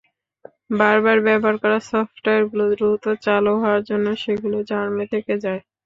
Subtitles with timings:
[0.79, 5.61] বারবার ব্যবহার করা সফটওয়্যারগুলো দ্রুত চালু হওয়ার জন্য সেগুলো র্যামে থেকে যায়।